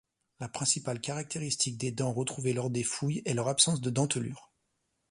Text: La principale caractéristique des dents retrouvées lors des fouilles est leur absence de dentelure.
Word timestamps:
La 0.39 0.49
principale 0.49 0.99
caractéristique 0.99 1.77
des 1.77 1.91
dents 1.91 2.11
retrouvées 2.11 2.53
lors 2.53 2.71
des 2.71 2.81
fouilles 2.83 3.21
est 3.25 3.35
leur 3.35 3.47
absence 3.49 3.81
de 3.81 3.91
dentelure. 3.91 4.51